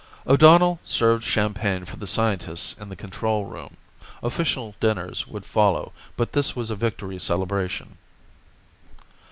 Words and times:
O'Donnell 0.25 0.79
served 0.83 1.23
champagne 1.23 1.85
for 1.85 1.97
the 1.97 2.07
scientists 2.07 2.73
in 2.79 2.89
the 2.89 2.95
control 2.95 3.45
room. 3.45 3.77
Official 4.23 4.73
dinners 4.79 5.27
would 5.27 5.45
follow, 5.45 5.93
but 6.17 6.33
this 6.33 6.55
was 6.55 6.69
the 6.69 6.75
victory 6.75 7.19
celebration. 7.19 7.99